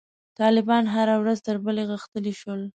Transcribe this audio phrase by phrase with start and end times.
[0.39, 2.61] طالبان هره ورځ تر بلې غښتلي شول.